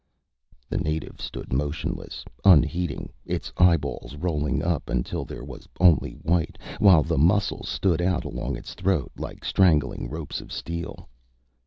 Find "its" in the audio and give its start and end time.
3.23-3.53, 8.55-8.73